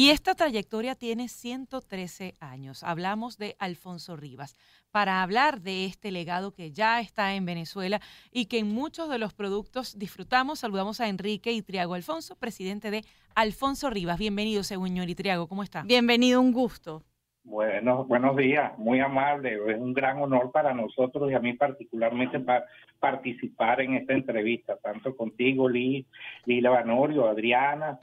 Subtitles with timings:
[0.00, 2.84] Y esta trayectoria tiene 113 años.
[2.84, 4.54] Hablamos de Alfonso Rivas
[4.92, 8.00] para hablar de este legado que ya está en Venezuela
[8.30, 10.60] y que en muchos de los productos disfrutamos.
[10.60, 13.02] Saludamos a Enrique Itriago Alfonso, presidente de
[13.34, 14.20] Alfonso Rivas.
[14.20, 15.48] Bienvenido, señor Itriago.
[15.48, 15.82] ¿Cómo está?
[15.82, 17.02] Bienvenido, un gusto.
[17.42, 19.54] Bueno, buenos días, muy amable.
[19.54, 22.66] Es un gran honor para nosotros y a mí particularmente para
[23.00, 27.98] participar en esta entrevista, tanto contigo, Lila Vanorio, Adriana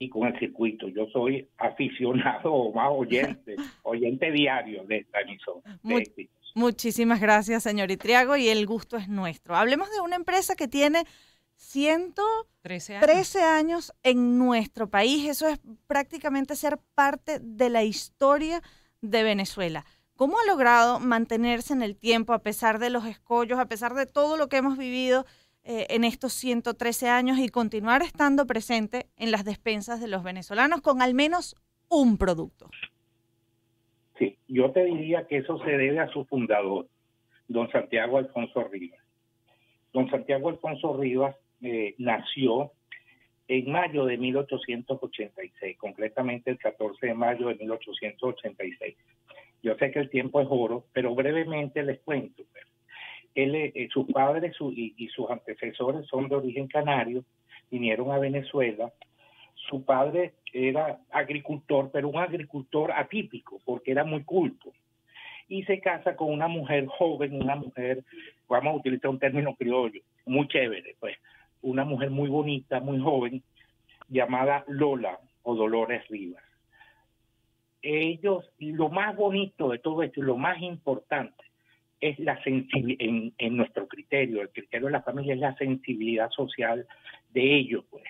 [0.00, 0.88] y con el circuito.
[0.88, 3.54] Yo soy aficionado o más oyente,
[3.84, 5.78] oyente diario de esta emisora.
[6.54, 9.54] muchísimas gracias, señor Itriago, y el gusto es nuestro.
[9.54, 11.04] Hablemos de una empresa que tiene
[11.56, 13.36] 113 años.
[13.36, 15.28] años en nuestro país.
[15.28, 18.62] Eso es prácticamente ser parte de la historia
[19.02, 19.84] de Venezuela.
[20.16, 24.06] ¿Cómo ha logrado mantenerse en el tiempo a pesar de los escollos, a pesar de
[24.06, 25.26] todo lo que hemos vivido
[25.72, 30.80] eh, en estos 113 años y continuar estando presente en las despensas de los venezolanos
[30.80, 31.54] con al menos
[31.88, 32.68] un producto?
[34.18, 36.88] Sí, yo te diría que eso se debe a su fundador,
[37.46, 38.98] don Santiago Alfonso Rivas.
[39.92, 42.72] Don Santiago Alfonso Rivas eh, nació
[43.46, 48.96] en mayo de 1886, concretamente el 14 de mayo de 1886.
[49.62, 52.42] Yo sé que el tiempo es oro, pero brevemente les cuento.
[53.34, 57.24] Él, eh, sus padres y, sus antecesores son de origen canario,
[57.70, 58.92] vinieron a Venezuela.
[59.54, 64.72] Su padre era agricultor, pero un agricultor atípico, porque era muy culto.
[65.48, 68.04] Y se casa con una mujer joven, una mujer,
[68.48, 71.16] vamos a utilizar un término criollo, muy chévere, pues
[71.62, 73.42] una mujer muy bonita, muy joven,
[74.08, 76.42] llamada Lola o Dolores Rivas.
[77.82, 81.49] Ellos, lo más bonito de todo esto y lo más importante
[82.00, 86.86] es la sensibilidad, en, nuestro criterio, el criterio de la familia es la sensibilidad social
[87.30, 88.04] de ellos, pues.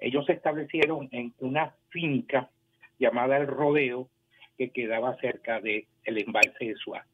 [0.00, 2.50] Ellos se establecieron en una finca
[2.98, 4.08] llamada El Rodeo,
[4.56, 7.08] que quedaba cerca del el embalse de Suárez.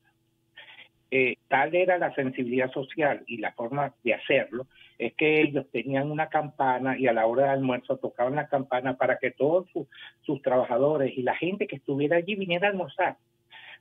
[1.11, 4.67] Eh, tal era la sensibilidad social y la forma de hacerlo,
[4.99, 8.97] es que ellos tenían una campana y a la hora de almuerzo tocaban la campana
[8.97, 9.69] para que todos
[10.23, 13.17] sus trabajadores y la gente que estuviera allí viniera a almorzar.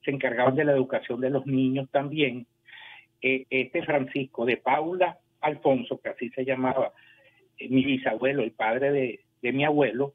[0.03, 2.46] Se encargaban de la educación de los niños también.
[3.22, 6.91] Eh, este Francisco de Paula Alfonso, que así se llamaba,
[7.58, 10.14] eh, mi bisabuelo, el padre de, de mi abuelo,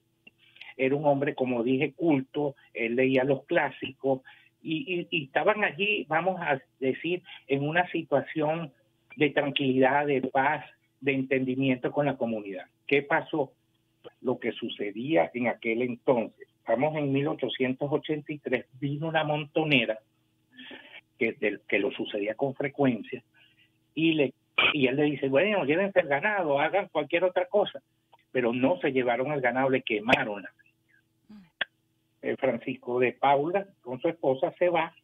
[0.77, 4.23] era un hombre, como dije, culto, él leía los clásicos,
[4.63, 8.73] y, estaban allí, vamos a decir, en una situación
[9.17, 10.65] de tranquilidad, de paz,
[11.01, 12.67] de entendimiento con la comunidad.
[12.87, 13.53] ¿Qué pasó?
[14.21, 16.48] Lo que sucedía en aquel entonces.
[16.69, 19.99] Estamos en 1883, vino una montonera
[21.19, 21.35] que,
[21.67, 23.23] que lo sucedía con frecuencia
[23.95, 24.35] y, le,
[24.75, 27.81] y él le dice, bueno, llévense el ganado, hagan cualquier otra cosa.
[28.33, 30.51] Pero no se llevaron el ganado, le quemaron la
[32.21, 34.95] eh, Francisco de Paula con su esposa se va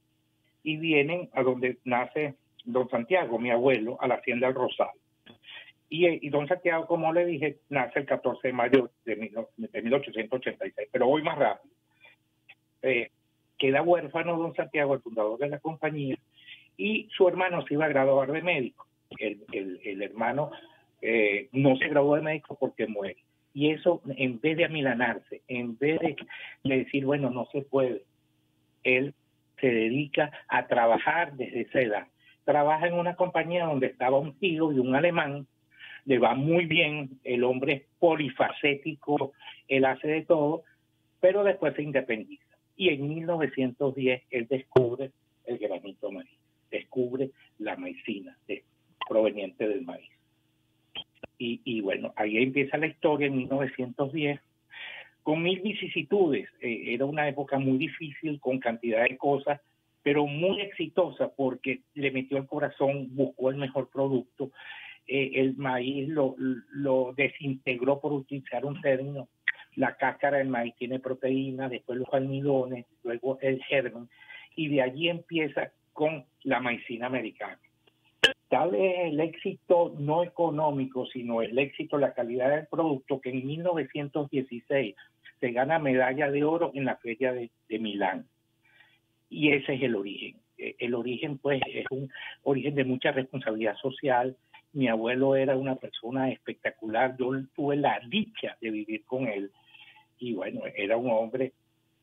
[0.63, 2.35] y vienen a donde nace
[2.67, 4.91] don Santiago, mi abuelo, a la hacienda del Rosal.
[5.97, 11.22] Y, don Santiago, como le dije, nace el 14 de mayo de, 1886, pero hoy
[11.22, 11.72] más rápido.
[12.82, 13.12] Eh,
[13.56, 16.19] queda huérfano don Santiago, el fundador de la compañía,
[16.77, 18.88] y su hermano se iba a graduar de médico.
[19.21, 19.44] El,
[19.84, 20.50] el, hermano
[21.00, 23.19] eh, no se graduó de médico porque muere.
[23.53, 26.16] Y eso, en vez de amilanarse, en vez de,
[26.65, 28.03] decir, bueno, no se puede,
[28.83, 29.15] él
[29.60, 32.06] se dedica a trabajar desde esa edad.
[32.44, 35.47] Trabaja en una compañía donde estaba un tío y un alemán,
[36.06, 39.32] le va muy bien, el hombre es polifacético,
[39.69, 40.65] él hace de todo,
[41.20, 42.44] pero después se independiza.
[42.76, 45.12] Y en 1910 él descubre
[45.47, 46.38] el granito maíz,
[46.70, 48.37] descubre la maicina
[49.09, 50.10] proveniente del maíz.
[51.37, 54.41] Y, bueno, ahí empieza la historia en 1910
[55.22, 56.48] con mil vicisitudes.
[56.60, 59.60] Eh, era una época muy difícil, con cantidad de cosas,
[60.03, 64.53] pero muy exitosa porque le metió el corazón, buscó el mejor producto.
[65.17, 69.29] Eh, el maíz lo, desintegró, por utilizar un término.
[69.77, 74.09] La cáscara del maíz tiene proteína, después los almidones, luego el germen,
[74.57, 77.59] y de allí empieza con la maicina americana
[78.49, 83.45] tal es el éxito no económico, sino el éxito, la calidad del producto, que en
[83.45, 84.95] 1916
[85.41, 87.51] se gana medalla de oro en la feria de,
[87.81, 88.27] Milán.
[89.28, 90.37] Y ese es el origen.
[90.57, 92.09] Eh, el origen, pues, es un
[92.45, 94.37] origen de mucha responsabilidad social.
[94.74, 97.16] Mi abuelo era una persona espectacular.
[97.16, 99.53] Yo tuve la dicha de vivir con él.
[100.18, 101.53] Y bueno, era un hombre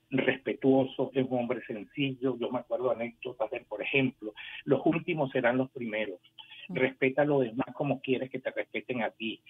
[0.10, 2.38] respetuoso, es un hombre sencillo.
[2.40, 4.34] Yo me acuerdo anécdotas de, por ejemplo,
[4.64, 6.20] los últimos serán los primeros.
[6.70, 9.42] Respeta a los demás como quieres que te respeten a ti.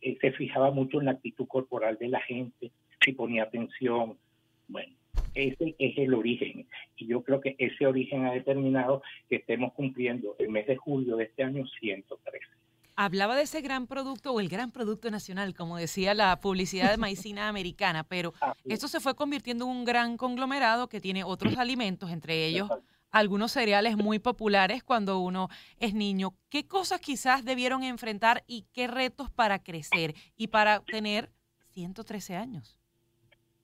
[0.00, 2.72] Eh, se fijaba mucho en la actitud corporal de la gente,
[3.04, 4.18] si ponía atención.
[4.66, 4.94] Bueno,
[5.34, 6.66] ese es el origen.
[6.96, 11.16] Y yo creo que ese origen ha determinado que estemos cumpliendo el mes de julio
[11.16, 12.63] de este año 113.
[12.96, 16.96] Hablaba de ese gran producto o el gran producto nacional, como decía la publicidad de
[16.96, 18.32] maicina americana, pero
[18.64, 22.70] esto se fue convirtiendo en un gran conglomerado que tiene otros alimentos, entre ellos
[23.14, 25.48] algunos cereales muy populares cuando uno
[25.78, 26.30] es niño.
[26.50, 31.30] ¿Qué cosas quizás debieron enfrentar y qué retos para crecer y para tener
[31.74, 32.76] 113 años?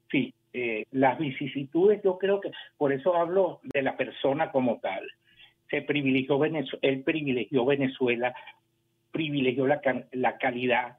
[0.09, 5.05] Sí, eh, las vicisitudes, yo creo que por eso hablo de la persona como tal.
[5.69, 8.33] Se privilegió Venezuela, él privilegió Venezuela,
[9.21, 9.83] privilegió la,
[10.13, 10.97] la calidad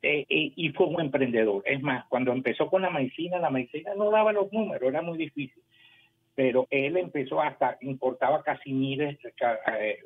[0.00, 1.62] eh, eh, y fue un emprendedor.
[1.66, 5.18] Es más, cuando empezó con la medicina, la medicina no daba los números, era muy
[5.18, 5.62] difícil
[6.36, 9.98] pero él empezó hasta, importaba casimires, eh,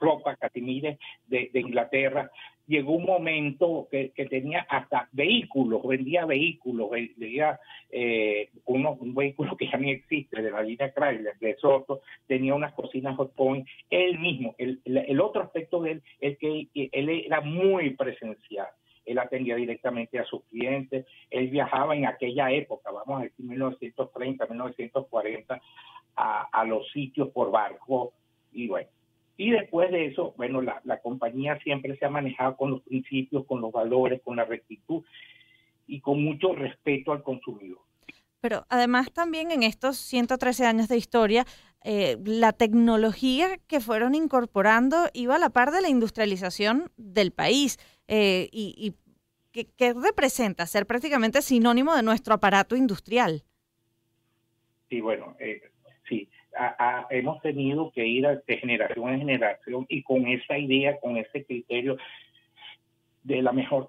[0.00, 2.30] ropa, casimires de, Inglaterra.
[2.66, 7.60] Llegó un momento que, tenía hasta vehículos, vendía vehículos, vendía
[7.90, 12.54] eh, uno, un vehículo que ya ni existe, de la línea Chrysler, de Soto, tenía
[12.54, 13.68] unas cocinas Hot Point.
[13.90, 18.68] Él mismo, el, el otro aspecto de él es que él era muy presencial
[19.04, 24.46] él atendía directamente a sus clientes, él viajaba en aquella época, vamos a decir 1930,
[24.46, 25.60] 1940,
[26.16, 28.12] a, a los sitios por barco
[28.52, 28.88] y bueno.
[29.36, 33.44] Y después de eso, bueno, la, la compañía siempre se ha manejado con los principios,
[33.46, 35.02] con los valores, con la rectitud
[35.86, 37.80] y con mucho respeto al consumidor.
[38.40, 41.46] Pero además también en estos 113 años de historia,
[41.82, 47.78] eh, la tecnología que fueron incorporando iba a la par de la industrialización del país.
[48.08, 48.94] Eh, y,
[49.52, 53.42] ¿qué, representa ser prácticamente sinónimo de nuestro aparato industrial?
[54.88, 55.62] Sí, bueno, eh,
[56.08, 56.28] sí,
[57.10, 61.96] hemos tenido que ir de generación en generación y con esa idea, con ese criterio
[63.22, 63.86] de la mejor,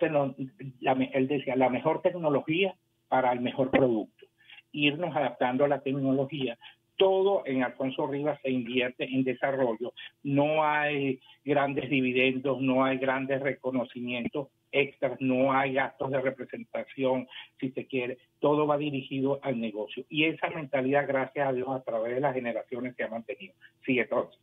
[0.80, 2.76] la, él decía, la mejor tecnología
[3.10, 4.26] para el mejor producto.
[4.72, 6.58] Irnos adaptando a la tecnología,
[6.98, 9.94] todo en Alfonso Rivas se invierte en desarrollo.
[10.24, 17.28] No hay grandes dividendos, no hay grandes reconocimientos extras, no hay gastos de representación,
[17.60, 18.18] si se quiere.
[18.40, 20.06] Todo va dirigido al negocio.
[20.10, 23.54] Y esa mentalidad, gracias a Dios, a través de las generaciones se ha mantenido.
[23.86, 24.40] Sí, entonces,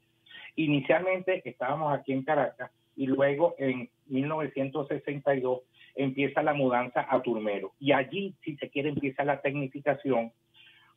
[0.56, 5.60] inicialmente estábamos aquí en Caracas y luego en 1962
[5.94, 7.72] empieza la mudanza a Turmero.
[7.78, 10.32] Y allí, si se quiere, empieza la tecnificación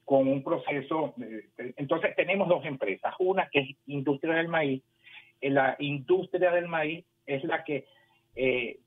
[0.06, 1.16] con un proceso.
[1.58, 4.84] Entonces tenemos dos empresas, una que es industria del maíz.
[5.42, 7.86] Eh, la industria del maíz es la que
[8.36, 8.80] eh,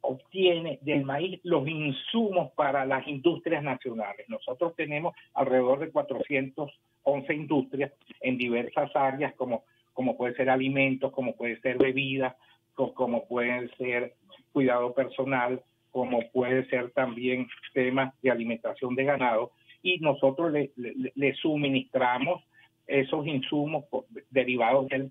[0.00, 4.28] obtiene del maíz los insumos para las industrias nacionales.
[4.28, 11.34] Nosotros tenemos alrededor de 411 industrias en diversas áreas como, como puede ser alimentos, como
[11.34, 12.36] puede ser bebidas,
[12.74, 14.14] como pueden ser
[14.52, 19.52] cuidado personal, como puede ser también temas de alimentación de ganado
[19.82, 22.42] y nosotros le, suministramos
[22.86, 23.84] esos insumos
[24.30, 25.10] derivados del,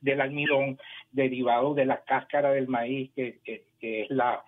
[0.00, 0.78] del, almidón,
[1.10, 3.40] derivados de la cáscara del maíz, que,
[3.80, 4.42] es la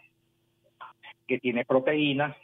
[1.27, 2.37] que tiene proteínas,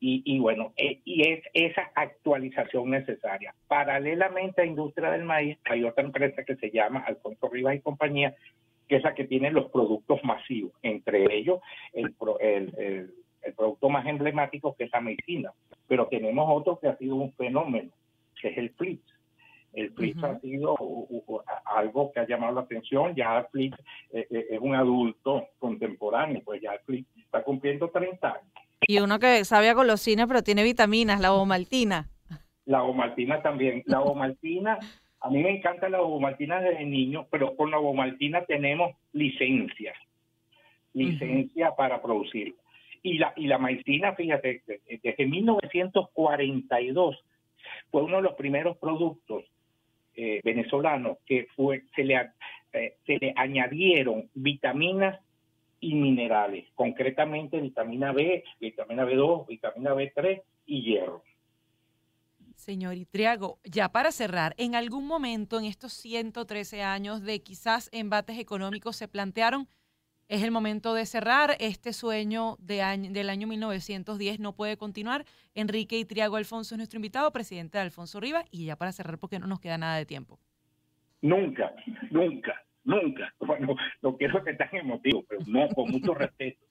[0.00, 3.52] y, bueno, e, y es esa actualización necesaria.
[3.66, 8.36] Paralelamente a Industria del Maíz, hay otra empresa que se llama Alfonso Rivas y compañía,
[8.86, 11.60] que es la que tiene los productos masivos, entre ellos
[11.92, 13.14] el, el el
[13.52, 15.52] producto más emblemático que es la medicina,
[15.86, 17.90] pero tenemos otro que ha sido un fenómeno,
[18.40, 19.02] que es el Flix.
[19.72, 20.76] El Flix ha sido
[21.64, 23.78] algo que ha llamado la atención, ya el Flix
[24.12, 28.52] eh, eh, es un adulto contemporáneo, pues ya el Flix está cumpliendo 30 años.
[28.86, 32.08] Y uno que sabe a golosina, pero tiene vitaminas, la ovomaltina.
[32.64, 33.82] La ovomaltina también.
[33.86, 34.78] La ovomaltina,
[35.20, 39.92] a mí me encanta la ovomaltina desde niño, pero con la ovomaltina tenemos licencia,
[40.92, 42.54] licencia para producirla.
[43.02, 44.62] Y la, y la maicina, fíjate,
[45.02, 47.16] desde 1942
[47.90, 49.44] fue uno de los primeros productos
[50.14, 52.16] eh, venezolanos que fue se le,
[52.72, 55.20] eh, se le añadieron vitaminas
[55.80, 61.22] y minerales, concretamente vitamina B, vitamina B2, vitamina B3 y hierro.
[62.56, 68.38] Señor Itriago, ya para cerrar, en algún momento en estos 113 años de quizás embates
[68.40, 69.68] económicos se plantearon
[70.28, 71.56] es el momento de cerrar.
[71.58, 75.24] Este sueño de año, del año 1910 no puede continuar.
[75.54, 78.44] Enrique Itriago Alfonso es nuestro invitado, presidente de Alfonso Rivas.
[78.50, 80.38] Y ya para cerrar, porque no nos queda nada de tiempo.
[81.22, 81.72] Nunca,
[82.10, 83.34] nunca, nunca.
[83.40, 86.64] Bueno, no quiero que tan emotivo, pero no, con mucho respeto.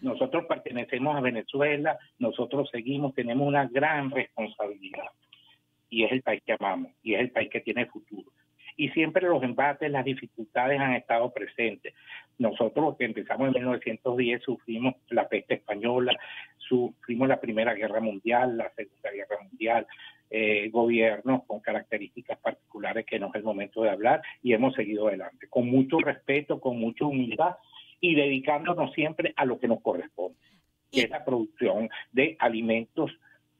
[0.00, 5.06] Nosotros pertenecemos a Venezuela, nosotros seguimos, tenemos una gran responsabilidad.
[5.88, 8.30] Y es el país que amamos, y es el país que tiene futuro.
[8.76, 11.94] y siempre los embates, las dificultades han estado presentes.
[12.38, 16.12] Nosotros que empezamos en 1910 sufrimos la peste española,
[16.58, 19.86] sufrimos la Primera Guerra Mundial, la Segunda Guerra Mundial,
[20.30, 25.06] eh, gobiernos con características particulares que no es el momento de hablar y hemos seguido
[25.06, 25.46] adelante.
[25.48, 27.56] Con mucho respeto, con mucha humildad
[28.00, 30.36] y dedicándonos siempre a lo que nos corresponde,
[30.90, 33.12] que es la producción de alimentos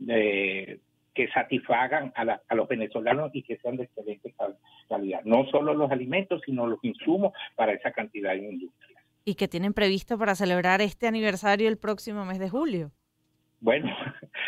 [0.08, 0.78] eh,
[1.14, 4.34] que satisfagan a, a, los venezolanos y que sean de excelente
[4.88, 5.20] calidad.
[5.24, 9.02] No solo los alimentos, sino los insumos para esa cantidad de industrias.
[9.24, 12.90] ¿Y que tienen previsto para celebrar este aniversario el próximo mes de julio?
[13.60, 13.94] Bueno,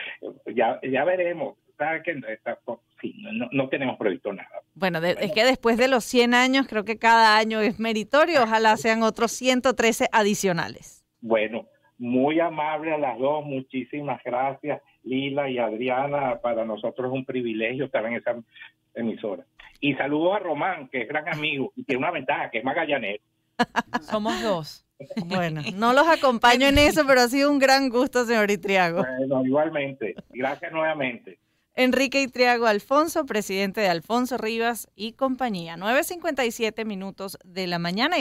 [0.54, 1.56] ya, ya veremos.
[2.02, 4.62] Que no, no, tenemos previsto nada.
[4.75, 8.44] Bueno, es que después de los 100 años, creo que cada año es meritorio.
[8.44, 11.04] Ojalá sean otros 113 adicionales.
[11.20, 11.66] Bueno,
[11.99, 13.44] muy amable a las dos.
[13.44, 16.38] Muchísimas gracias, Lila y Adriana.
[16.42, 18.36] Para nosotros es un privilegio estar en esa
[18.94, 19.44] emisora.
[19.80, 23.22] Y saludos a Román, que es gran amigo y tiene una ventaja, que es magallanero.
[24.02, 24.86] Somos dos.
[25.26, 29.04] Bueno, no los acompaño en eso, pero ha sido un gran gusto, señor Itriago.
[29.04, 30.14] Bueno, igualmente.
[30.30, 31.38] Gracias nuevamente.
[31.78, 35.76] Enrique Itriago Alfonso, presidente de Alfonso Rivas y compañía.
[35.76, 38.14] 9.57 minutos de la mañana.